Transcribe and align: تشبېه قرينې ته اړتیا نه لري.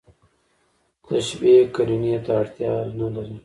تشبېه 1.03 1.59
قرينې 1.75 2.15
ته 2.25 2.31
اړتیا 2.41 2.71
نه 2.99 3.07
لري. 3.15 3.37